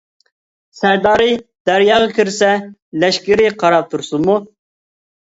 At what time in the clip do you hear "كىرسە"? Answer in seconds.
2.15-2.49